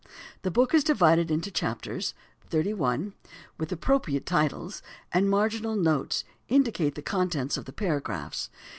[0.41, 2.15] The book is divided into chapters
[2.49, 3.13] (XXXI),
[3.59, 4.81] with appropriate titles,
[5.11, 8.49] and marginal notes indicate the contents of paragraphs.